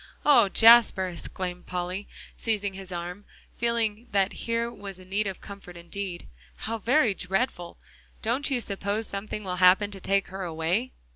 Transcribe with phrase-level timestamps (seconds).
[0.25, 3.23] "Oh, Jasper!" exclaimed Polly, seizing his arm,
[3.59, 7.77] feeling that here was need of comfort indeed, "how very dreadful!
[8.23, 10.93] Don't you suppose something will happen to take her away?"